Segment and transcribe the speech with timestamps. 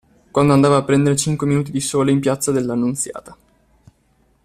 [0.31, 3.37] Quando andava a prendere cinque minuti di sole in Piazza dell'Annunziata.